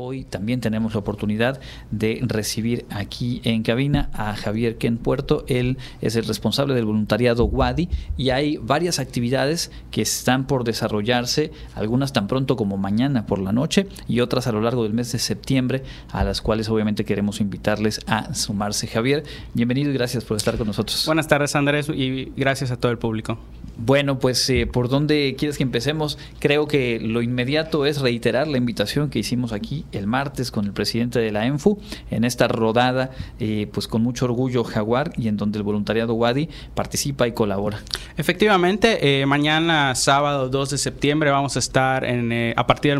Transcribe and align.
Hoy 0.00 0.22
también 0.22 0.60
tenemos 0.60 0.94
la 0.94 1.00
oportunidad 1.00 1.60
de 1.90 2.20
recibir 2.22 2.86
aquí 2.88 3.40
en 3.42 3.64
cabina 3.64 4.10
a 4.12 4.36
Javier 4.36 4.78
Ken 4.78 4.96
Puerto. 4.96 5.44
Él 5.48 5.76
es 6.00 6.14
el 6.14 6.24
responsable 6.24 6.72
del 6.74 6.84
voluntariado 6.84 7.46
WADI 7.46 7.88
y 8.16 8.30
hay 8.30 8.58
varias 8.58 9.00
actividades 9.00 9.72
que 9.90 10.00
están 10.00 10.46
por 10.46 10.62
desarrollarse, 10.62 11.50
algunas 11.74 12.12
tan 12.12 12.28
pronto 12.28 12.54
como 12.54 12.76
mañana 12.76 13.26
por 13.26 13.40
la 13.40 13.50
noche 13.50 13.88
y 14.06 14.20
otras 14.20 14.46
a 14.46 14.52
lo 14.52 14.60
largo 14.60 14.84
del 14.84 14.94
mes 14.94 15.10
de 15.10 15.18
septiembre, 15.18 15.82
a 16.12 16.22
las 16.22 16.42
cuales 16.42 16.68
obviamente 16.68 17.04
queremos 17.04 17.40
invitarles 17.40 18.00
a 18.06 18.34
sumarse. 18.34 18.86
Javier, 18.86 19.24
bienvenido 19.52 19.90
y 19.90 19.94
gracias 19.94 20.24
por 20.24 20.36
estar 20.36 20.56
con 20.56 20.68
nosotros. 20.68 21.06
Buenas 21.06 21.26
tardes 21.26 21.56
Andrés 21.56 21.88
y 21.88 22.32
gracias 22.36 22.70
a 22.70 22.76
todo 22.76 22.92
el 22.92 22.98
público. 22.98 23.36
Bueno, 23.80 24.18
pues 24.18 24.50
eh, 24.50 24.66
por 24.66 24.88
dónde 24.88 25.36
quieres 25.38 25.56
que 25.56 25.62
empecemos, 25.62 26.18
creo 26.40 26.66
que 26.66 26.98
lo 27.00 27.22
inmediato 27.22 27.86
es 27.86 28.00
reiterar 28.00 28.48
la 28.48 28.58
invitación 28.58 29.08
que 29.08 29.20
hicimos 29.20 29.52
aquí 29.52 29.84
el 29.92 30.08
martes 30.08 30.50
con 30.50 30.64
el 30.64 30.72
presidente 30.72 31.20
de 31.20 31.30
la 31.30 31.46
ENFU 31.46 31.78
en 32.10 32.24
esta 32.24 32.48
rodada, 32.48 33.10
eh, 33.38 33.68
pues 33.72 33.86
con 33.86 34.02
mucho 34.02 34.24
orgullo 34.24 34.64
Jaguar 34.64 35.12
y 35.16 35.28
en 35.28 35.36
donde 35.36 35.58
el 35.58 35.62
voluntariado 35.62 36.14
Wadi 36.14 36.48
participa 36.74 37.28
y 37.28 37.32
colabora. 37.32 37.78
Efectivamente, 38.16 39.20
eh, 39.20 39.26
mañana 39.26 39.94
sábado 39.94 40.48
2 40.48 40.70
de 40.70 40.78
septiembre 40.78 41.30
vamos 41.30 41.54
a 41.54 41.60
estar 41.60 42.04
en, 42.04 42.54
a 42.56 42.66
partir 42.66 42.98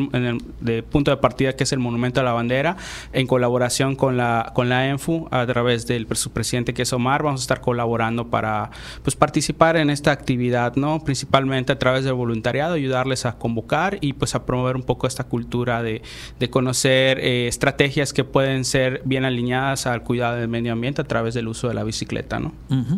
del 0.61 0.85
punto 0.85 1.11
de 1.11 1.17
partida 1.17 1.55
que 1.55 1.65
es 1.65 1.73
el 1.73 1.81
Monumento 1.81 2.21
a 2.21 2.23
la 2.23 2.33
Bandera 2.33 2.77
en 3.13 3.27
colaboración 3.27 3.97
con 3.97 4.17
la 4.17 4.53
con 4.55 4.69
la 4.69 4.87
ENFU 4.87 5.27
a 5.33 5.45
través 5.45 5.89
del 5.89 6.07
su 6.15 6.31
presidente 6.31 6.73
que 6.73 6.83
es 6.83 6.93
Omar, 6.93 7.25
vamos 7.25 7.41
a 7.41 7.43
estar 7.43 7.61
colaborando 7.61 8.29
para 8.29 8.71
pues 9.03 9.17
participar 9.17 9.77
en 9.77 9.91
esta 9.91 10.13
actividad 10.13 10.68
¿no? 10.77 11.03
Principalmente 11.05 11.73
a 11.73 11.79
través 11.79 12.05
del 12.05 12.15
voluntariado, 12.15 12.75
ayudarles 12.75 13.27
a 13.27 13.39
convocar 13.39 13.99
y 14.01 14.13
pues 14.13 14.35
a 14.35 14.45
promover 14.45 14.77
un 14.77 14.83
poco 14.83 15.07
esta 15.07 15.25
cultura 15.25 15.83
de, 15.83 16.03
conocer 16.51 17.19
eh, 17.21 17.47
estrategias 17.47 18.13
que 18.13 18.25
pueden 18.25 18.65
ser 18.65 19.03
bien 19.05 19.25
alineadas 19.25 19.87
al 19.87 20.03
cuidado 20.03 20.37
del 20.37 20.49
medio 20.49 20.73
ambiente 20.73 21.03
a 21.03 21.05
través 21.05 21.35
del 21.35 21.49
uso 21.49 21.69
de 21.69 21.75
la 21.75 21.85
bicicleta, 21.85 22.39
¿no? 22.39 22.53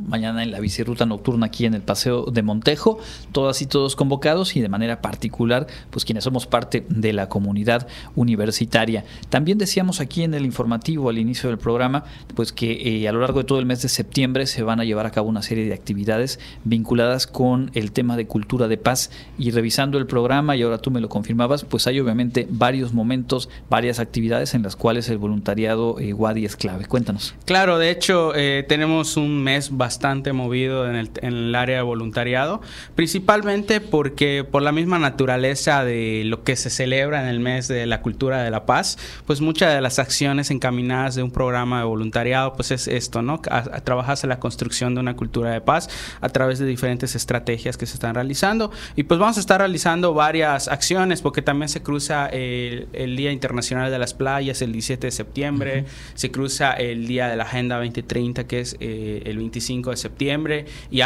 Mañana 0.07 0.43
en 0.43 0.51
la 0.51 0.61
biciruta 0.61 1.07
nocturna 1.07 1.47
aquí 1.47 1.67
en 1.67 1.75
el 1.75 1.83
Paseo 1.83 2.27
de 2.27 2.43
Montejo, 2.43 2.99
todas 3.33 3.61
y 3.63 3.67
todos 3.67 3.97
convocados 3.97 4.57
y 4.57 4.61
de 4.61 4.69
manera 4.69 5.03
particular, 5.03 5.67
pues 5.91 6.05
quienes 6.05 6.25
somos 6.25 6.47
parte 6.47 6.87
de 6.89 7.13
la 7.13 7.29
comunidad 7.29 7.89
universitaria. 8.15 9.05
También 9.29 9.59
decíamos 9.59 10.01
aquí 10.01 10.23
en 10.23 10.35
el 10.35 10.45
informativo 10.45 11.09
al 11.09 11.19
inicio 11.19 11.49
del 11.49 11.59
programa, 11.59 12.05
pues 12.35 12.53
que 12.53 13.03
eh, 13.03 13.09
a 13.09 13.13
lo 13.13 13.21
largo 13.21 13.41
de 13.41 13.45
todo 13.45 13.59
el 13.59 13.67
mes 13.67 13.83
de 13.83 13.89
septiembre 13.89 14.47
se 14.47 14.63
van 14.63 14.81
a 14.81 14.85
llevar 14.85 15.07
a 15.07 15.11
cabo 15.11 15.29
una 15.29 15.43
serie 15.43 15.67
de 15.67 15.75
actividades 15.75 16.39
vinculadas 16.65 17.27
con 17.27 17.60
el 17.75 17.93
tema 17.93 18.17
de 18.17 18.27
cultura 18.27 18.69
de 18.69 18.79
paz 18.79 19.11
y 19.39 19.51
revisando 19.51 19.99
el 19.99 20.07
programa, 20.07 20.57
y 20.57 20.63
ahora 20.63 20.79
tú 20.79 20.91
me 20.91 21.01
lo 21.01 21.09
confirmabas, 21.09 21.65
pues 21.65 21.87
hay 21.87 22.01
obviamente 22.01 22.47
varios 22.49 22.93
momentos, 22.93 23.49
varias 23.69 23.99
actividades 23.99 24.55
en 24.55 24.63
las 24.63 24.77
cuales 24.77 25.09
el 25.09 25.19
voluntariado 25.19 25.99
eh, 25.99 26.15
es 26.37 26.57
clave. 26.57 26.87
Cuéntanos. 26.87 27.35
Claro, 27.45 27.79
de 27.79 27.91
hecho 27.91 28.33
eh, 28.35 28.65
tenemos 28.69 29.17
un 29.17 29.43
mes 29.43 29.77
bastante 29.77 30.33
movido 30.33 30.89
en 30.89 30.97
el, 30.97 31.11
en 31.23 31.33
el 31.35 31.55
área 31.55 31.77
de 31.77 31.83
voluntariado, 31.83 32.61
principalmente 32.95 33.81
porque 33.81 34.45
por 34.49 34.63
la 34.63 34.73
misma 34.73 34.99
naturaleza 34.99 35.85
de 35.85 36.23
lo 36.25 36.45
que 36.45 36.57
se 36.57 36.71
celebra 36.71 37.23
en 37.23 37.29
el 37.29 37.41
mes 37.41 37.69
de 37.69 37.87
la 37.87 38.01
cultura 38.01 38.43
de 38.43 38.51
la 38.51 38.67
paz, 38.67 38.99
pues 39.27 39.41
muchas 39.41 39.75
de 39.75 39.81
las 39.81 39.99
acciones 39.99 40.51
encaminadas 40.51 41.15
de 41.15 41.23
un 41.23 41.31
programa 41.31 41.81
de 41.81 41.85
voluntariado, 41.85 42.55
pues 42.55 42.71
es 42.71 42.89
esto, 42.89 43.23
¿no? 43.23 43.41
A, 43.51 43.63
trabajarse 43.81 44.27
la 44.27 44.39
construcción 44.39 44.95
de 44.95 45.01
una 45.01 45.17
cultura 45.17 45.51
de 45.51 45.61
paz 45.61 45.89
a 46.21 46.29
través 46.29 46.59
de 46.59 46.67
diferentes 46.67 47.15
estrategias 47.15 47.40
estrategias 47.41 47.77
que 47.77 47.87
se 47.87 47.95
están 47.95 48.15
realizando. 48.15 48.71
Y 48.97 49.05
pues 49.05 49.19
vamos 49.19 49.37
a 49.37 49.41
estar 49.41 49.61
realizando 49.61 50.15
varias 50.15 50.69
acciones 50.69 51.23
porque 51.23 51.43
también 51.43 51.69
se 51.69 51.83
cruza 51.83 52.27
el, 52.27 53.17
Día 53.17 53.33
Internacional 53.33 53.91
de 53.91 53.99
las 53.99 54.15
Playas 54.15 54.63
el 54.63 54.73
17 54.73 55.07
de 55.07 55.11
septiembre, 55.11 55.85
se 56.15 56.31
cruza 56.31 56.73
el 56.73 57.07
Día 57.07 57.29
de 57.29 57.37
la 57.37 57.45
Agenda 57.45 57.77
2030 57.77 58.45
que 58.47 58.61
es 58.61 58.77
eh, 58.81 59.23
el 59.27 59.37
25 59.37 59.91
de 59.91 59.97
septiembre. 59.97 60.67
Y, 60.91 61.01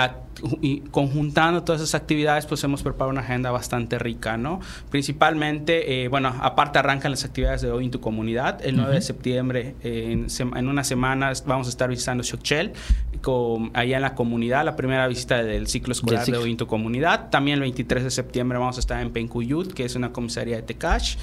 y, 0.60 0.80
conjuntando 0.90 1.62
todas 1.62 1.80
esas 1.80 1.94
actividades 1.94 2.46
pues 2.46 2.62
hemos 2.64 2.82
preparado 2.82 3.10
una 3.10 3.20
agenda 3.20 3.50
bastante 3.50 3.98
rica, 3.98 4.36
¿no? 4.36 4.60
Principalmente, 4.90 6.04
eh, 6.04 6.08
bueno, 6.08 6.34
aparte 6.40 6.78
arrancan 6.78 7.10
las 7.12 7.24
actividades 7.24 7.62
de 7.62 7.70
hoy 7.70 7.86
en 7.86 7.90
tu 7.90 8.00
comunidad, 8.00 8.64
el 8.64 8.76
9 8.76 8.94
de 8.94 9.00
septiembre 9.00 9.74
en, 9.82 10.26
en 10.56 10.68
unas 10.68 10.86
semanas 10.86 11.44
vamos 11.46 11.68
a 11.68 11.70
estar 11.70 11.88
visitando 11.88 12.24
Xochel, 12.24 12.72
con, 13.24 13.70
allá 13.72 13.96
en 13.96 14.02
la 14.02 14.14
comunidad, 14.14 14.64
la 14.64 14.76
primera 14.76 15.08
visita 15.08 15.42
del 15.42 15.66
ciclo 15.66 15.92
escolar 15.92 16.26
de 16.26 16.36
hoy 16.36 16.50
en 16.50 16.58
tu 16.58 16.66
comunidad. 16.66 17.30
También 17.30 17.54
el 17.54 17.62
23 17.62 18.04
de 18.04 18.10
septiembre 18.10 18.58
vamos 18.58 18.76
a 18.76 18.80
estar 18.80 19.00
en 19.00 19.10
Pencuyut, 19.10 19.72
que 19.72 19.86
es 19.86 19.96
una 19.96 20.12
comisaría 20.12 20.56
de 20.56 20.62
Tecash 20.62 21.16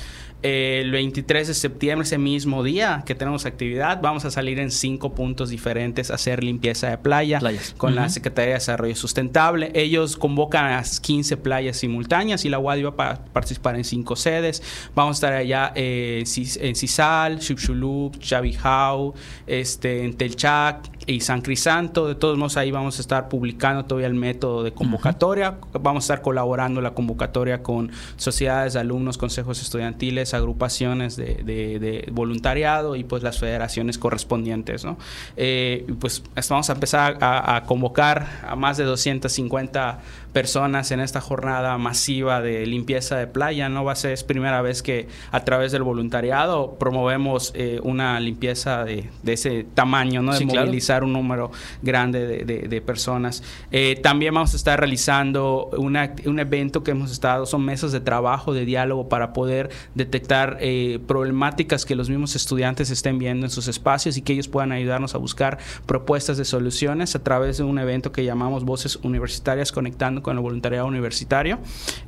el 0.43 0.91
23 0.91 1.47
de 1.47 1.53
septiembre, 1.53 2.05
ese 2.05 2.17
mismo 2.17 2.63
día 2.63 3.03
que 3.05 3.13
tenemos 3.13 3.45
actividad, 3.45 4.01
vamos 4.01 4.25
a 4.25 4.31
salir 4.31 4.59
en 4.59 4.71
cinco 4.71 5.13
puntos 5.13 5.49
diferentes 5.49 6.09
a 6.09 6.15
hacer 6.15 6.43
limpieza 6.43 6.89
de 6.89 6.97
playa 6.97 7.39
con 7.77 7.95
la 7.95 8.09
Secretaría 8.09 8.53
de 8.53 8.53
Desarrollo 8.55 8.95
Sustentable. 8.95 9.71
Ellos 9.75 10.17
convocan 10.17 10.73
a 10.73 10.83
15 10.83 11.37
playas 11.37 11.77
simultáneas 11.77 12.43
y 12.45 12.49
la 12.49 12.59
UAD 12.59 12.83
va 12.85 13.11
a 13.11 13.23
participar 13.25 13.75
en 13.75 13.83
cinco 13.83 14.15
sedes. 14.15 14.63
Vamos 14.95 15.15
a 15.15 15.17
estar 15.17 15.33
allá 15.33 15.73
eh, 15.75 16.23
en 16.59 16.75
Cisal, 16.75 17.41
Xuxulup, 17.41 18.17
Chavijau, 18.17 19.13
este, 19.45 20.03
en 20.03 20.13
Telchac 20.15 20.89
y 21.05 21.21
San 21.21 21.41
Crisanto. 21.41 22.07
De 22.07 22.15
todos 22.15 22.37
modos, 22.37 22.57
ahí 22.57 22.71
vamos 22.71 22.97
a 22.97 23.01
estar 23.01 23.29
publicando 23.29 23.85
todavía 23.85 24.07
el 24.07 24.15
método 24.15 24.63
de 24.63 24.71
convocatoria. 24.71 25.57
Vamos 25.73 26.03
a 26.03 26.05
estar 26.05 26.21
colaborando 26.21 26.81
la 26.81 26.91
convocatoria 26.91 27.61
con 27.61 27.91
sociedades 28.17 28.73
de 28.73 28.79
alumnos, 28.79 29.17
consejos 29.17 29.61
estudiantiles 29.61 30.30
agrupaciones 30.33 31.15
de, 31.15 32.07
voluntariado 32.11 32.95
y 32.95 33.03
pues 33.03 33.23
las 33.23 33.39
federaciones 33.39 33.97
correspondientes. 33.97 34.85
¿no? 34.85 34.97
Eh, 35.37 35.85
pues 35.99 36.23
vamos 36.49 36.69
a 36.69 36.73
empezar 36.73 37.17
a, 37.21 37.55
a, 37.55 37.63
convocar 37.63 38.41
a 38.47 38.55
más 38.55 38.77
de 38.77 38.83
250 38.83 39.99
personas 40.33 40.91
en 40.91 40.99
esta 40.99 41.21
jornada 41.21 41.77
masiva 41.77 42.41
de 42.41 42.65
limpieza 42.65 43.17
de 43.17 43.27
playa. 43.27 43.69
No 43.69 43.83
va 43.83 43.93
a 43.93 43.95
ser 43.95 44.11
es 44.11 44.23
primera 44.23 44.61
vez 44.61 44.81
que 44.81 45.07
a 45.31 45.43
través 45.43 45.71
del 45.71 45.83
voluntariado 45.83 46.75
promovemos 46.75 47.51
eh, 47.55 47.79
una 47.83 48.19
limpieza 48.19 48.83
de, 48.83 49.09
ese 49.25 49.65
tamaño, 49.73 50.21
¿no? 50.21 50.37
de 50.37 50.45
movilizar 50.45 51.03
un 51.03 51.13
número 51.13 51.51
grande 51.81 52.45
de, 52.45 52.81
personas. 52.81 53.43
Eh, 53.71 53.99
también 54.01 54.33
vamos 54.33 54.53
a 54.53 54.57
estar 54.57 54.79
realizando 54.79 55.69
un 55.77 56.39
evento 56.39 56.83
que 56.83 56.91
hemos 56.91 57.11
estado, 57.11 57.45
son 57.45 57.63
mesas 57.63 57.91
de 57.91 57.99
trabajo, 57.99 58.53
de 58.53 58.65
diálogo 58.65 59.07
para 59.07 59.33
poder 59.33 59.69
detectar 59.93 60.57
eh, 60.59 60.99
problemáticas 61.07 61.85
que 61.85 61.95
los 61.95 62.09
mismos 62.09 62.35
estudiantes 62.35 62.89
estén 62.89 63.19
viendo 63.19 63.45
en 63.45 63.51
sus 63.51 63.67
espacios 63.67 64.17
y 64.17 64.21
que 64.21 64.33
ellos 64.33 64.47
puedan 64.47 64.71
ayudarnos 64.71 65.13
a 65.13 65.19
buscar 65.19 65.59
propuestas 65.85 66.37
de 66.37 66.45
soluciones 66.45 67.15
a 67.15 67.23
través 67.23 67.57
de 67.57 67.63
un 67.63 67.77
evento 67.77 68.11
que 68.11 68.25
llamamos 68.25 68.63
Voces 68.63 68.97
Universitarias 69.03 69.71
Conectando 69.71 70.20
con 70.21 70.37
el 70.37 70.43
voluntariado 70.43 70.87
universitario. 70.87 71.59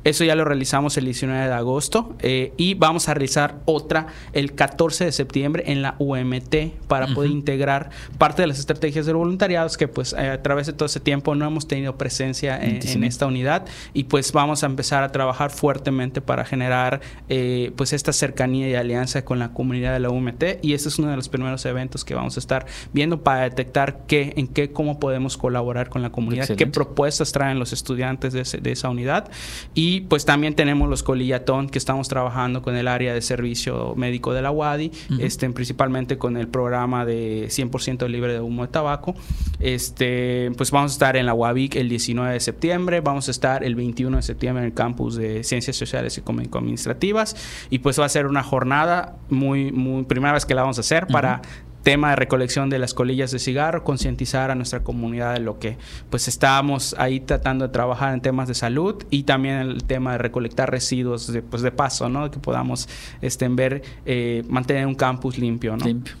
Eso 0.04 0.24
ya 0.24 0.34
lo 0.34 0.44
realizamos 0.44 0.96
el 0.96 1.06
19 1.06 1.46
de 1.46 1.52
agosto 1.52 2.14
eh, 2.20 2.52
y 2.56 2.74
vamos 2.74 3.08
a 3.08 3.14
realizar 3.14 3.60
otra 3.64 4.06
el 4.32 4.54
14 4.54 5.06
de 5.06 5.12
septiembre 5.12 5.64
en 5.66 5.82
la 5.82 5.96
UMT 5.98 6.54
para 6.86 7.08
poder 7.08 7.30
integrar 7.30 7.90
parte 8.18 8.42
de 8.42 8.48
las 8.48 8.58
estrategias 8.58 9.06
del 9.06 9.16
voluntariado 9.16 9.64
que 9.78 9.88
pues 9.88 10.12
eh, 10.12 10.28
a 10.28 10.42
través 10.42 10.66
de 10.66 10.72
todo 10.72 10.86
ese 10.86 11.00
tiempo 11.00 11.34
no 11.34 11.46
hemos 11.46 11.66
tenido 11.66 11.96
presencia 11.96 12.62
en, 12.62 13.04
esta 13.04 13.26
unidad 13.26 13.64
y 13.92 14.04
pues 14.04 14.32
vamos 14.32 14.62
a 14.62 14.66
empezar 14.66 15.02
a 15.02 15.10
trabajar 15.10 15.50
fuertemente 15.50 16.20
para 16.20 16.44
generar 16.44 17.00
eh, 17.28 17.72
pues 17.76 17.92
esta 17.92 18.12
cercanía 18.12 18.68
y 18.68 18.74
alianza 18.74 19.24
con 19.24 19.38
la 19.38 19.52
comunidad 19.52 19.92
de 19.92 20.00
la 20.00 20.10
UMT 20.10 20.44
y 20.62 20.74
este 20.74 20.88
es 20.88 20.98
uno 20.98 21.10
de 21.10 21.16
los 21.16 21.28
primeros 21.28 21.64
eventos 21.64 22.04
que 22.04 22.14
vamos 22.14 22.36
a 22.36 22.40
estar 22.40 22.66
viendo 22.92 23.22
para 23.22 23.42
detectar 23.42 24.04
qué, 24.06 24.34
en 24.36 24.48
qué, 24.48 24.70
cómo 24.70 24.98
podemos 24.98 25.36
colaborar 25.36 25.88
con 25.88 26.02
la 26.02 26.10
comunidad, 26.10 26.48
qué 26.48 26.66
propuestas 26.66 27.32
traen 27.32 27.58
los 27.58 27.72
estudiantes 27.72 28.03
antes 28.04 28.32
de, 28.32 28.72
esa 28.72 28.88
unidad. 28.88 29.30
Y 29.74 30.02
pues 30.02 30.24
también 30.24 30.54
tenemos 30.54 30.88
los 30.88 31.02
colillatón 31.02 31.68
que 31.68 31.78
estamos 31.78 32.08
trabajando 32.08 32.62
con 32.62 32.76
el 32.76 32.88
área 32.88 33.14
de 33.14 33.22
servicio 33.22 33.94
médico 33.96 34.32
de 34.32 34.42
la 34.42 34.50
UADI, 34.50 34.90
este, 35.18 35.48
principalmente 35.50 36.18
con 36.18 36.36
el 36.36 36.48
programa 36.48 37.04
de 37.04 37.46
100% 37.48 38.08
libre 38.08 38.32
de 38.32 38.40
humo 38.40 38.62
de 38.62 38.68
tabaco. 38.68 39.14
Este, 39.60 40.50
pues 40.56 40.70
vamos 40.70 40.92
a 40.92 40.94
estar 40.94 41.16
en 41.16 41.26
la 41.26 41.34
UABIC 41.34 41.76
el 41.76 41.88
19 41.88 42.32
de 42.32 42.40
septiembre, 42.40 43.00
vamos 43.00 43.28
a 43.28 43.30
estar 43.30 43.64
el 43.64 43.74
21 43.74 44.16
de 44.16 44.22
septiembre 44.22 44.62
en 44.64 44.70
el 44.70 44.74
campus 44.74 45.16
de 45.16 45.44
Ciencias 45.44 45.76
Sociales 45.76 46.18
y 46.18 46.22
Administrativas 46.54 47.36
y 47.70 47.78
pues 47.78 47.98
va 47.98 48.04
a 48.04 48.08
ser 48.08 48.26
una 48.26 48.42
jornada 48.42 49.16
muy, 49.28 49.72
muy 49.72 50.04
primera 50.04 50.32
vez 50.32 50.44
que 50.44 50.54
la 50.54 50.62
vamos 50.62 50.78
a 50.78 50.80
hacer 50.80 51.06
para 51.06 51.42
tema 51.84 52.10
de 52.10 52.16
recolección 52.16 52.70
de 52.70 52.78
las 52.78 52.94
colillas 52.94 53.30
de 53.30 53.38
cigarro, 53.38 53.84
concientizar 53.84 54.50
a 54.50 54.54
nuestra 54.54 54.82
comunidad 54.82 55.34
de 55.34 55.40
lo 55.40 55.58
que 55.58 55.76
pues 56.10 56.26
estábamos 56.28 56.96
ahí 56.98 57.20
tratando 57.20 57.66
de 57.66 57.72
trabajar 57.72 58.14
en 58.14 58.22
temas 58.22 58.48
de 58.48 58.54
salud 58.54 59.04
y 59.10 59.24
también 59.24 59.56
el 59.56 59.84
tema 59.84 60.12
de 60.12 60.18
recolectar 60.18 60.70
residuos 60.70 61.30
de, 61.30 61.42
pues 61.42 61.62
de 61.62 61.70
paso, 61.70 62.08
¿no? 62.08 62.30
Que 62.30 62.38
podamos 62.38 62.88
este, 63.20 63.46
ver, 63.48 63.82
eh, 64.06 64.42
mantener 64.48 64.86
un 64.86 64.94
campus 64.94 65.38
limpio, 65.38 65.76
¿no? 65.76 65.84
Limpio. 65.84 66.14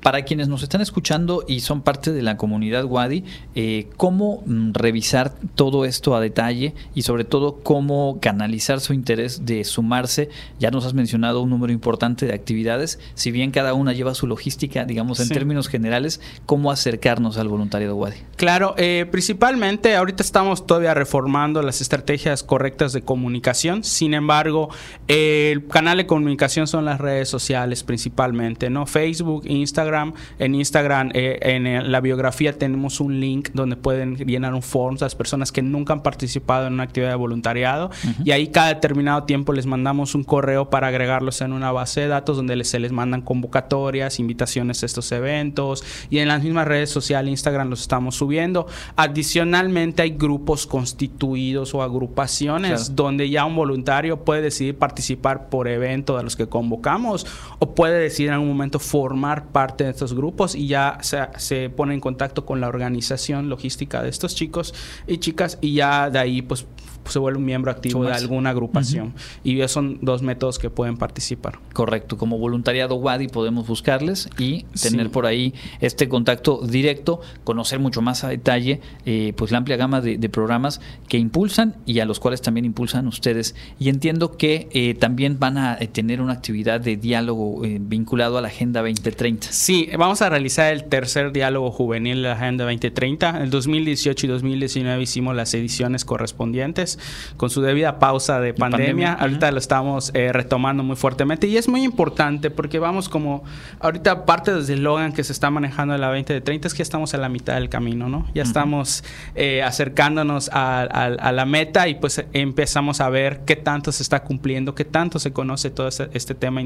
Para 0.00 0.22
quienes 0.22 0.46
nos 0.46 0.62
están 0.62 0.82
escuchando 0.82 1.44
y 1.48 1.60
son 1.60 1.80
parte 1.80 2.12
de 2.12 2.22
la 2.22 2.36
comunidad 2.36 2.84
Wadi, 2.84 3.24
eh, 3.54 3.88
¿cómo 3.96 4.42
mm, 4.46 4.72
revisar 4.74 5.34
todo 5.54 5.84
esto 5.84 6.14
a 6.14 6.20
detalle 6.20 6.74
y 6.94 7.02
sobre 7.02 7.24
todo 7.24 7.60
cómo 7.62 8.18
canalizar 8.20 8.80
su 8.80 8.92
interés 8.92 9.46
de 9.46 9.64
sumarse? 9.64 10.28
Ya 10.60 10.70
nos 10.70 10.84
has 10.84 10.94
mencionado 10.94 11.40
un 11.40 11.50
número 11.50 11.72
importante 11.72 12.26
de 12.26 12.34
actividades, 12.34 13.00
si 13.14 13.30
bien 13.30 13.50
cada 13.50 13.72
una 13.72 13.94
lleva 13.94 14.14
su 14.14 14.26
logística, 14.26 14.81
digamos 14.84 15.20
en 15.20 15.28
términos 15.28 15.68
generales, 15.68 16.20
¿cómo 16.46 16.70
acercarnos 16.70 17.36
al 17.38 17.48
voluntariado 17.48 17.96
Wadi? 17.96 18.16
Claro, 18.36 18.74
eh, 18.78 19.06
principalmente 19.10 19.96
ahorita 19.96 20.22
estamos 20.22 20.66
todavía 20.66 20.94
reformando 20.94 21.62
las 21.62 21.80
estrategias 21.80 22.42
correctas 22.42 22.92
de 22.92 23.02
comunicación, 23.02 23.82
sin 23.82 24.14
embargo, 24.14 24.68
el 25.08 25.66
canal 25.66 25.96
de 25.98 26.06
comunicación 26.06 26.66
son 26.66 26.84
las 26.84 27.00
redes 27.00 27.28
sociales 27.28 27.82
principalmente, 27.82 28.70
¿no? 28.70 28.86
Facebook, 28.86 29.44
Instagram, 29.46 30.14
en 30.38 30.54
Instagram, 30.54 31.10
eh, 31.14 31.38
en 31.42 31.90
la 31.90 32.00
biografía 32.00 32.52
tenemos 32.52 33.00
un 33.00 33.20
link 33.20 33.50
donde 33.52 33.76
pueden 33.76 34.16
llenar 34.16 34.54
un 34.54 34.62
form 34.62 34.92
las 35.00 35.14
personas 35.14 35.52
que 35.52 35.62
nunca 35.62 35.92
han 35.92 36.02
participado 36.02 36.66
en 36.66 36.74
una 36.74 36.82
actividad 36.82 37.10
de 37.10 37.16
voluntariado. 37.16 37.90
Y 38.24 38.32
ahí 38.32 38.48
cada 38.48 38.68
determinado 38.68 39.24
tiempo 39.24 39.52
les 39.52 39.66
mandamos 39.66 40.14
un 40.14 40.24
correo 40.24 40.70
para 40.70 40.88
agregarlos 40.88 41.40
en 41.40 41.52
una 41.52 41.72
base 41.72 42.02
de 42.02 42.08
datos 42.08 42.36
donde 42.36 42.62
se 42.64 42.78
les 42.78 42.92
mandan 42.92 43.22
convocatorias, 43.22 44.18
invitaciones 44.18 44.71
estos 44.80 45.12
eventos 45.12 45.84
y 46.08 46.18
en 46.18 46.28
las 46.28 46.42
mismas 46.42 46.66
redes 46.66 46.90
sociales, 46.90 47.30
Instagram 47.30 47.68
los 47.68 47.82
estamos 47.82 48.14
subiendo. 48.14 48.66
Adicionalmente 48.96 50.02
hay 50.02 50.10
grupos 50.10 50.66
constituidos 50.66 51.74
o 51.74 51.82
agrupaciones 51.82 52.94
donde 52.94 53.28
ya 53.28 53.44
un 53.44 53.56
voluntario 53.56 54.24
puede 54.24 54.42
decidir 54.42 54.76
participar 54.76 55.48
por 55.48 55.68
evento 55.68 56.16
de 56.16 56.22
los 56.22 56.36
que 56.36 56.46
convocamos 56.46 57.26
o 57.58 57.74
puede 57.74 57.98
decidir 57.98 58.28
en 58.28 58.34
algún 58.34 58.48
momento 58.48 58.78
formar 58.78 59.48
parte 59.48 59.84
de 59.84 59.90
estos 59.90 60.14
grupos 60.14 60.54
y 60.54 60.66
ya 60.68 60.98
se, 61.02 61.18
se 61.36 61.70
pone 61.70 61.94
en 61.94 62.00
contacto 62.00 62.46
con 62.46 62.60
la 62.60 62.68
organización 62.68 63.48
logística 63.48 64.02
de 64.02 64.08
estos 64.08 64.34
chicos 64.34 64.74
y 65.06 65.18
chicas 65.18 65.58
y 65.60 65.74
ya 65.74 66.10
de 66.10 66.18
ahí 66.18 66.42
pues 66.42 66.66
se 67.06 67.18
vuelve 67.18 67.38
un 67.38 67.44
miembro 67.44 67.70
activo 67.70 68.04
de 68.04 68.12
alguna 68.12 68.50
agrupación. 68.50 69.14
Y 69.44 69.60
esos 69.60 69.72
son 69.72 69.98
dos 70.02 70.22
métodos 70.22 70.58
que 70.58 70.70
pueden 70.70 70.96
participar. 70.96 71.58
Correcto. 71.72 72.16
Como 72.16 72.38
voluntariado 72.38 72.96
WADI 72.96 73.28
podemos 73.28 73.66
buscarles 73.66 74.28
y 74.38 74.64
tener 74.80 75.10
por 75.10 75.26
ahí 75.26 75.54
este 75.80 76.08
contacto 76.08 76.60
directo, 76.66 77.20
conocer 77.44 77.78
mucho 77.78 78.02
más 78.02 78.24
a 78.24 78.28
detalle 78.28 78.80
eh, 79.06 79.32
pues 79.36 79.50
la 79.50 79.58
amplia 79.58 79.76
gama 79.76 80.00
de, 80.00 80.32
programas 80.32 80.80
que 81.08 81.18
impulsan 81.18 81.76
y 81.84 82.00
a 82.00 82.06
los 82.06 82.18
cuales 82.18 82.40
también 82.40 82.64
impulsan 82.64 83.06
ustedes. 83.06 83.54
Y 83.78 83.88
entiendo 83.88 84.36
que 84.36 84.68
eh, 84.72 84.94
también 84.94 85.38
van 85.38 85.58
a 85.58 85.76
eh, 85.78 85.88
tener 85.88 86.20
una 86.20 86.32
actividad 86.32 86.80
de 86.80 86.96
diálogo 86.96 87.62
vinculado 87.62 88.38
a 88.38 88.40
la 88.40 88.48
Agenda 88.48 88.80
2030. 88.80 89.48
Sí, 89.50 89.88
vamos 89.98 90.22
a 90.22 90.30
realizar 90.30 90.72
el 90.72 90.84
tercer 90.84 91.32
diálogo 91.32 91.70
juvenil 91.70 92.16
de 92.16 92.28
la 92.28 92.32
Agenda 92.32 92.64
2030. 92.64 93.30
En 93.30 93.42
el 93.42 93.50
2018 93.50 94.26
y 94.26 94.28
2019 94.28 95.02
hicimos 95.02 95.36
las 95.36 95.52
ediciones 95.54 96.04
correspondientes 96.04 96.91
con 97.36 97.50
su 97.50 97.62
debida 97.62 97.98
pausa 97.98 98.40
de 98.40 98.54
pandemia. 98.54 99.14
Ahorita 99.14 99.50
lo 99.50 99.58
estamos 99.58 100.10
eh, 100.14 100.32
retomando 100.32 100.82
muy 100.82 100.96
fuertemente 100.96 101.46
y 101.46 101.56
es 101.56 101.68
muy 101.68 101.82
importante 101.82 102.50
porque 102.50 102.78
vamos 102.78 103.08
como, 103.08 103.44
ahorita 103.80 104.24
parte 104.24 104.52
del 104.52 104.62
eslogan 104.62 105.12
que 105.12 105.24
se 105.24 105.32
está 105.32 105.50
manejando 105.50 105.94
en 105.94 106.00
la 106.00 106.10
20 106.10 106.32
de 106.32 106.40
30 106.40 106.68
es 106.68 106.74
que 106.74 106.78
ya 106.78 106.84
estamos 106.84 107.14
a 107.14 107.18
la 107.18 107.28
mitad 107.28 107.54
del 107.54 107.68
camino, 107.68 108.08
¿no? 108.08 108.26
Ya 108.34 108.42
estamos 108.42 109.04
eh, 109.34 109.62
acercándonos 109.62 110.50
a, 110.52 111.32
la 111.32 111.44
meta 111.44 111.88
y 111.88 111.94
pues 111.94 112.24
empezamos 112.32 113.00
a 113.00 113.08
ver 113.08 113.40
qué 113.46 113.56
tanto 113.56 113.92
se 113.92 114.02
está 114.02 114.22
cumpliendo, 114.22 114.74
qué 114.74 114.84
tanto 114.84 115.18
se 115.18 115.32
conoce 115.32 115.70
todo 115.70 115.88
este, 115.88 116.08
este 116.12 116.34
tema 116.34 116.62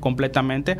completamente. 0.00 0.78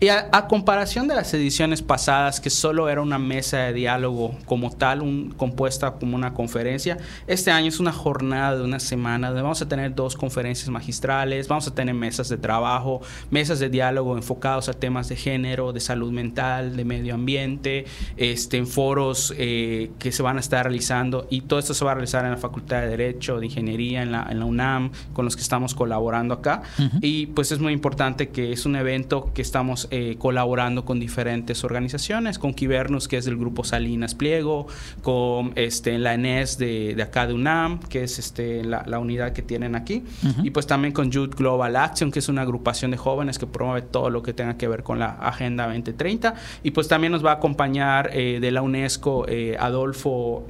Y 0.00 0.08
a, 0.08 0.30
comparación 0.48 1.08
de 1.08 1.14
las 1.14 1.34
ediciones 1.34 1.82
pasadas, 1.82 2.40
que 2.40 2.50
solo 2.50 2.88
era 2.88 3.02
una 3.02 3.18
mesa 3.18 3.58
de 3.58 3.72
diálogo 3.72 4.34
como 4.46 4.70
tal, 4.70 5.02
un, 5.02 5.30
compuesta 5.36 5.92
como 5.92 6.16
una 6.16 6.32
conferencia, 6.32 6.98
este 7.26 7.50
año 7.50 7.68
es 7.68 7.80
una 7.80 7.92
jornada 7.92 8.37
de 8.38 8.62
una 8.62 8.78
semana 8.78 9.28
donde 9.28 9.42
vamos 9.42 9.60
a 9.62 9.68
tener 9.68 9.94
dos 9.94 10.16
conferencias 10.16 10.68
magistrales, 10.68 11.48
vamos 11.48 11.66
a 11.66 11.74
tener 11.74 11.94
mesas 11.94 12.28
de 12.28 12.36
trabajo, 12.36 13.00
mesas 13.30 13.58
de 13.58 13.68
diálogo 13.68 14.16
enfocados 14.16 14.68
a 14.68 14.72
temas 14.72 15.08
de 15.08 15.16
género, 15.16 15.72
de 15.72 15.80
salud 15.80 16.12
mental, 16.12 16.76
de 16.76 16.84
medio 16.84 17.14
ambiente, 17.14 17.84
este, 18.16 18.56
en 18.56 18.66
foros 18.66 19.34
eh, 19.36 19.90
que 19.98 20.12
se 20.12 20.22
van 20.22 20.36
a 20.36 20.40
estar 20.40 20.64
realizando 20.64 21.26
y 21.30 21.42
todo 21.42 21.58
esto 21.58 21.74
se 21.74 21.84
va 21.84 21.92
a 21.92 21.94
realizar 21.94 22.24
en 22.24 22.30
la 22.30 22.36
Facultad 22.36 22.82
de 22.82 22.88
Derecho, 22.88 23.40
de 23.40 23.46
Ingeniería, 23.46 24.02
en 24.02 24.12
la, 24.12 24.26
en 24.30 24.38
la 24.38 24.44
UNAM, 24.44 24.92
con 25.12 25.24
los 25.24 25.34
que 25.34 25.42
estamos 25.42 25.74
colaborando 25.74 26.34
acá. 26.34 26.62
Y 27.00 27.26
pues 27.26 27.50
es 27.50 27.58
muy 27.58 27.72
importante 27.72 28.28
que 28.28 28.52
es 28.52 28.66
un 28.66 28.76
evento 28.76 29.32
que 29.34 29.42
estamos 29.42 29.88
eh, 29.90 30.16
colaborando 30.18 30.84
con 30.84 31.00
diferentes 31.00 31.64
organizaciones, 31.64 32.38
con 32.38 32.54
Kibernus, 32.54 33.08
que 33.08 33.16
es 33.16 33.24
del 33.24 33.36
grupo 33.36 33.64
Salinas 33.64 34.14
Pliego, 34.14 34.66
con 35.02 35.52
este, 35.56 35.98
la 35.98 36.14
ENES 36.14 36.58
de, 36.58 36.94
de 36.94 37.02
acá 37.02 37.26
de 37.26 37.34
UNAM, 37.34 37.80
que 37.80 38.04
es 38.04 38.18
este, 38.28 38.62
la, 38.64 38.98
unidad 38.98 39.32
que 39.32 39.42
tienen 39.42 39.74
aquí. 39.74 40.04
Y 40.42 40.50
pues 40.50 40.66
también 40.66 40.92
con 40.92 41.10
Youth 41.10 41.34
Global 41.34 41.76
Action, 41.76 42.10
que 42.10 42.18
es 42.18 42.28
una 42.28 42.42
agrupación 42.42 42.90
de 42.90 42.96
jóvenes 42.96 43.38
que 43.38 43.46
promueve 43.46 43.82
todo 43.82 44.10
lo 44.10 44.22
que 44.22 44.32
tenga 44.32 44.56
que 44.56 44.68
ver 44.68 44.82
con 44.82 44.98
la 44.98 45.10
Agenda 45.10 45.64
2030. 45.64 46.34
Y 46.62 46.72
pues 46.72 46.88
también 46.88 47.12
nos 47.12 47.24
va 47.24 47.32
a 47.32 47.34
acompañar 47.34 48.10
eh, 48.12 48.38
de 48.40 48.50
la 48.50 48.62
UNESCO 48.62 49.26
eh, 49.28 49.56
Adolfo. 49.58 50.46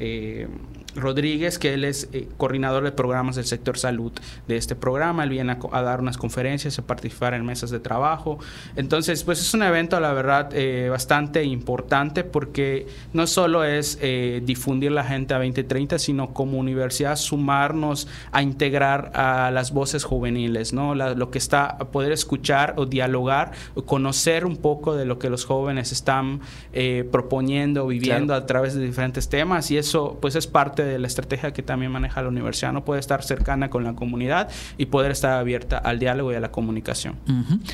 Rodríguez, 1.00 1.58
que 1.58 1.74
él 1.74 1.84
es 1.84 2.08
eh, 2.12 2.28
coordinador 2.36 2.84
de 2.84 2.92
programas 2.92 3.36
del 3.36 3.44
sector 3.44 3.78
salud 3.78 4.12
de 4.46 4.56
este 4.56 4.74
programa. 4.74 5.24
Él 5.24 5.30
viene 5.30 5.56
a, 5.72 5.82
dar 5.82 6.00
unas 6.00 6.16
conferencias, 6.16 6.78
a 6.78 6.86
participar 6.86 7.34
en 7.34 7.44
mesas 7.44 7.70
de 7.70 7.80
trabajo. 7.80 8.38
Entonces, 8.76 9.24
pues 9.24 9.40
es 9.40 9.54
un 9.54 9.62
evento, 9.62 9.98
la 10.00 10.12
verdad, 10.12 10.50
eh, 10.52 10.88
bastante 10.90 11.44
importante 11.44 12.24
porque 12.24 12.86
no 13.12 13.26
solo 13.26 13.64
es 13.64 13.98
eh, 14.00 14.42
difundir 14.44 14.92
la 14.92 15.04
gente 15.04 15.34
a 15.34 15.38
2030, 15.38 15.98
sino 15.98 16.32
como 16.34 16.58
universidad 16.58 17.16
sumarnos 17.16 18.08
a 18.32 18.42
integrar 18.42 19.12
a 19.14 19.50
las 19.50 19.72
voces 19.72 20.04
juveniles, 20.04 20.72
¿no? 20.72 20.94
lo 20.94 21.30
que 21.30 21.38
está, 21.38 21.66
a 21.66 21.88
poder 21.90 22.12
escuchar 22.12 22.74
o 22.76 22.86
dialogar, 22.86 23.52
o 23.74 23.82
conocer 23.84 24.44
un 24.44 24.56
poco 24.56 24.96
de 24.96 25.04
lo 25.04 25.18
que 25.18 25.30
los 25.30 25.44
jóvenes 25.44 25.92
están 25.92 26.40
proponiendo, 27.10 27.86
viviendo 27.86 28.34
a 28.34 28.46
través 28.46 28.74
de 28.74 28.84
diferentes 28.84 29.28
temas 29.28 29.70
y 29.70 29.76
eso, 29.76 30.18
pues 30.20 30.34
es 30.34 30.46
parte 30.46 30.84
de 30.84 30.87
la 30.96 31.06
estrategia 31.06 31.52
que 31.52 31.62
también 31.62 31.90
maneja 31.90 32.22
la 32.22 32.28
universidad, 32.28 32.72
no 32.72 32.84
puede 32.84 33.00
estar 33.00 33.22
cercana 33.22 33.68
con 33.68 33.84
la 33.84 33.94
comunidad 33.94 34.48
y 34.76 34.86
poder 34.86 35.10
estar 35.10 35.32
abierta 35.32 35.78
al 35.78 35.98
diálogo 35.98 36.32
y 36.32 36.36
a 36.36 36.40
la 36.40 36.52
comunicación. 36.52 37.16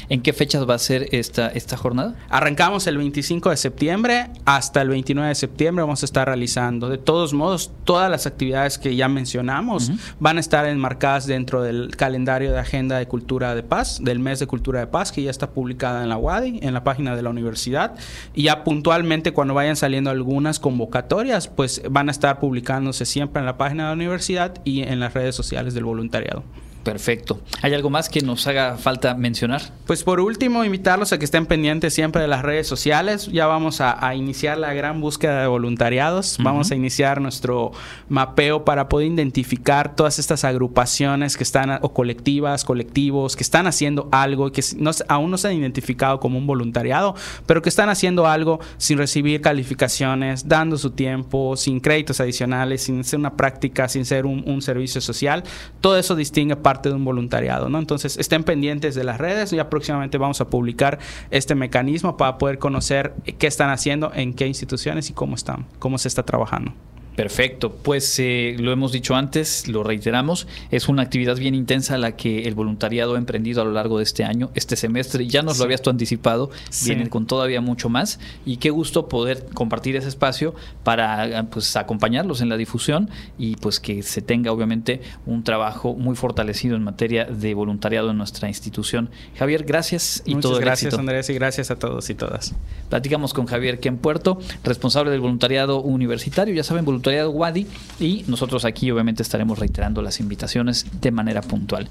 ¿En 0.08 0.22
qué 0.22 0.32
fechas 0.32 0.68
va 0.68 0.74
a 0.74 0.78
ser 0.78 1.08
esta, 1.12 1.48
esta 1.48 1.76
jornada? 1.76 2.14
Arrancamos 2.30 2.86
el 2.86 2.96
25 2.96 3.50
de 3.50 3.56
septiembre 3.56 4.30
hasta 4.44 4.82
el 4.82 4.88
29 4.88 5.28
de 5.28 5.34
septiembre 5.34 5.82
vamos 5.82 6.02
a 6.02 6.06
estar 6.06 6.26
realizando. 6.26 6.88
De 6.88 6.98
todos 6.98 7.34
modos, 7.34 7.70
todas 7.84 8.10
las 8.10 8.26
actividades 8.26 8.78
que 8.78 8.96
ya 8.96 9.08
mencionamos 9.08 9.90
van 10.20 10.36
a 10.36 10.40
estar 10.40 10.66
enmarcadas 10.66 11.26
dentro 11.26 11.62
del 11.62 11.96
calendario 11.96 12.52
de 12.52 12.58
Agenda 12.58 12.98
de 12.98 13.06
Cultura 13.06 13.54
de 13.54 13.62
Paz, 13.62 13.98
del 14.02 14.18
mes 14.18 14.38
de 14.40 14.46
Cultura 14.46 14.80
de 14.80 14.86
Paz, 14.86 15.12
que 15.12 15.22
ya 15.22 15.30
está 15.30 15.50
publicada 15.50 16.02
en 16.02 16.08
la 16.08 16.16
UADI, 16.16 16.60
en 16.62 16.74
la 16.74 16.84
página 16.84 17.16
de 17.16 17.22
la 17.22 17.30
universidad. 17.30 17.94
Y 18.34 18.44
ya 18.44 18.64
puntualmente 18.64 19.32
cuando 19.32 19.54
vayan 19.54 19.76
saliendo 19.76 20.10
algunas 20.10 20.58
convocatorias, 20.58 21.48
pues 21.48 21.82
van 21.90 22.08
a 22.08 22.12
estar 22.12 22.40
publicando 22.40 22.92
siempre 23.04 23.40
en 23.40 23.46
la 23.46 23.56
página 23.56 23.84
de 23.84 23.88
la 23.90 23.94
universidad 23.94 24.60
y 24.64 24.82
en 24.82 25.00
las 25.00 25.14
redes 25.14 25.34
sociales 25.34 25.74
del 25.74 25.84
voluntariado. 25.84 26.44
Perfecto. 26.84 27.40
¿Hay 27.62 27.72
algo 27.72 27.88
más 27.88 28.10
que 28.10 28.20
nos 28.20 28.46
haga 28.46 28.76
falta 28.76 29.14
mencionar? 29.14 29.62
Pues 29.86 30.04
por 30.04 30.20
último, 30.20 30.64
invitarlos 30.64 31.14
a 31.14 31.18
que 31.18 31.24
estén 31.24 31.46
pendientes 31.46 31.94
siempre 31.94 32.20
de 32.20 32.28
las 32.28 32.42
redes 32.42 32.66
sociales. 32.66 33.28
Ya 33.32 33.46
vamos 33.46 33.80
a, 33.80 34.14
iniciar 34.14 34.58
la 34.58 34.74
gran 34.74 35.00
búsqueda 35.00 35.40
de 35.40 35.46
voluntariados. 35.46 36.36
Vamos 36.40 36.70
a 36.70 36.74
iniciar 36.74 37.22
nuestro 37.22 37.72
mapeo 38.10 38.66
para 38.66 38.88
poder 38.90 39.10
identificar 39.10 39.96
todas 39.96 40.18
estas 40.18 40.44
agrupaciones 40.44 41.38
que 41.38 41.42
están, 41.42 41.78
o 41.80 41.94
colectivas, 41.94 42.64
colectivos, 42.64 43.34
que 43.34 43.42
están 43.42 43.66
haciendo 43.66 44.08
algo, 44.12 44.52
que 44.52 44.62
no, 44.76 44.90
aún 45.08 45.30
no 45.30 45.38
se 45.38 45.48
han 45.48 45.54
identificado 45.54 46.20
como 46.20 46.36
un 46.38 46.46
voluntariado, 46.46 47.14
pero 47.46 47.62
que 47.62 47.70
están 47.70 47.88
haciendo 47.88 48.26
algo 48.26 48.60
sin 48.76 48.98
recibir 48.98 49.40
calificaciones, 49.40 50.46
dando 50.48 50.76
su 50.76 50.90
tiempo, 50.90 51.56
sin 51.56 51.80
créditos 51.80 52.20
adicionales, 52.20 52.82
sin 52.82 53.02
ser 53.04 53.18
una 53.18 53.36
práctica, 53.36 53.88
sin 53.88 54.04
ser 54.04 54.26
un, 54.26 54.44
un 54.46 54.60
servicio 54.60 55.00
social. 55.00 55.44
Todo 55.80 55.96
eso 55.96 56.14
distingue 56.14 56.56
para 56.56 56.73
de 56.82 56.94
un 56.94 57.04
voluntariado, 57.04 57.68
¿no? 57.68 57.78
Entonces, 57.78 58.16
estén 58.16 58.44
pendientes 58.44 58.94
de 58.94 59.04
las 59.04 59.18
redes, 59.18 59.50
ya 59.50 59.70
próximamente 59.70 60.18
vamos 60.18 60.40
a 60.40 60.48
publicar 60.48 60.98
este 61.30 61.54
mecanismo 61.54 62.16
para 62.16 62.38
poder 62.38 62.58
conocer 62.58 63.14
qué 63.38 63.46
están 63.46 63.70
haciendo, 63.70 64.12
en 64.14 64.34
qué 64.34 64.46
instituciones 64.46 65.10
y 65.10 65.12
cómo 65.12 65.34
están, 65.34 65.66
cómo 65.78 65.98
se 65.98 66.08
está 66.08 66.22
trabajando. 66.22 66.72
Perfecto, 67.16 67.72
pues 67.72 68.18
eh, 68.18 68.56
lo 68.58 68.72
hemos 68.72 68.90
dicho 68.90 69.14
antes, 69.14 69.68
lo 69.68 69.84
reiteramos, 69.84 70.48
es 70.72 70.88
una 70.88 71.02
actividad 71.02 71.36
bien 71.36 71.54
intensa 71.54 71.96
la 71.96 72.16
que 72.16 72.48
el 72.48 72.56
voluntariado 72.56 73.14
ha 73.14 73.18
emprendido 73.18 73.62
a 73.62 73.64
lo 73.64 73.70
largo 73.70 73.98
de 73.98 74.04
este 74.04 74.24
año, 74.24 74.50
este 74.54 74.74
semestre, 74.74 75.28
ya 75.28 75.42
nos 75.42 75.58
lo 75.58 75.64
habías 75.64 75.80
tú 75.80 75.90
anticipado, 75.90 76.50
vienen 76.84 77.08
con 77.08 77.26
todavía 77.26 77.60
mucho 77.60 77.88
más. 77.88 78.18
Y 78.44 78.56
qué 78.56 78.70
gusto 78.70 79.06
poder 79.08 79.46
compartir 79.54 79.94
ese 79.94 80.08
espacio 80.08 80.56
para 80.82 81.46
pues 81.50 81.76
acompañarlos 81.76 82.40
en 82.40 82.48
la 82.48 82.56
difusión 82.56 83.08
y 83.38 83.54
pues 83.56 83.78
que 83.78 84.02
se 84.02 84.20
tenga 84.20 84.50
obviamente 84.50 85.00
un 85.24 85.44
trabajo 85.44 85.94
muy 85.94 86.16
fortalecido 86.16 86.74
en 86.74 86.82
materia 86.82 87.26
de 87.26 87.54
voluntariado 87.54 88.10
en 88.10 88.18
nuestra 88.18 88.48
institución. 88.48 89.10
Javier, 89.38 89.64
gracias 89.64 90.22
y 90.24 90.34
Muchas 90.34 90.50
todo 90.50 90.60
gracias 90.60 90.94
Andrés 90.94 91.30
y 91.30 91.34
gracias 91.34 91.70
a 91.70 91.76
todos 91.76 92.10
y 92.10 92.14
todas. 92.14 92.54
Platicamos 92.88 93.34
con 93.34 93.46
Javier 93.46 93.78
Ken 93.78 93.98
Puerto, 93.98 94.38
responsable 94.64 95.12
del 95.12 95.20
voluntariado 95.20 95.80
universitario, 95.80 96.54
ya 96.54 96.64
saben, 96.64 96.84
voluntariado 96.84 97.03
Wadi 97.10 97.66
y 98.00 98.24
nosotros 98.28 98.64
aquí 98.64 98.90
obviamente 98.90 99.22
estaremos 99.22 99.58
reiterando 99.58 100.02
las 100.02 100.20
invitaciones 100.20 100.86
de 101.00 101.10
manera 101.10 101.42
puntual. 101.42 101.88